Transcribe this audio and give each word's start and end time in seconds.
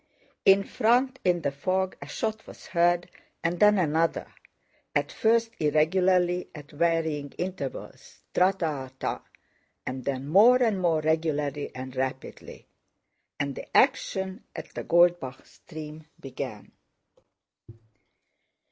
In 0.45 0.63
front 0.63 1.19
in 1.23 1.41
the 1.41 1.51
fog 1.51 1.95
a 2.01 2.07
shot 2.07 2.47
was 2.47 2.65
heard 2.65 3.07
and 3.43 3.59
then 3.59 3.77
another, 3.77 4.33
at 4.95 5.11
first 5.11 5.51
irregularly 5.59 6.49
at 6.55 6.71
varying 6.71 7.31
intervals—trata...tat—and 7.37 10.03
then 10.03 10.27
more 10.27 10.55
and 10.63 10.81
more 10.81 11.01
regularly 11.01 11.69
and 11.75 11.95
rapidly, 11.95 12.65
and 13.39 13.53
the 13.53 13.77
action 13.77 14.43
at 14.55 14.73
the 14.73 14.83
Goldbach 14.83 15.45
Stream 15.45 16.07
began. 16.19 16.71